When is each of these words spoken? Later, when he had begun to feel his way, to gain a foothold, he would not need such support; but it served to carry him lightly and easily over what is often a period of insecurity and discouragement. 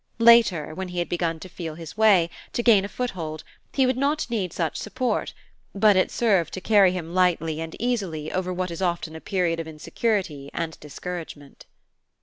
Later, 0.17 0.73
when 0.73 0.87
he 0.87 0.97
had 0.97 1.07
begun 1.09 1.39
to 1.41 1.47
feel 1.47 1.75
his 1.75 1.95
way, 1.95 2.31
to 2.53 2.63
gain 2.63 2.83
a 2.83 2.87
foothold, 2.89 3.43
he 3.71 3.85
would 3.85 3.97
not 3.97 4.27
need 4.31 4.51
such 4.51 4.77
support; 4.79 5.35
but 5.75 5.95
it 5.95 6.09
served 6.09 6.53
to 6.55 6.59
carry 6.59 6.91
him 6.91 7.13
lightly 7.13 7.61
and 7.61 7.75
easily 7.79 8.31
over 8.31 8.51
what 8.51 8.71
is 8.71 8.81
often 8.81 9.15
a 9.15 9.21
period 9.21 9.59
of 9.59 9.67
insecurity 9.67 10.49
and 10.55 10.79
discouragement. 10.79 11.67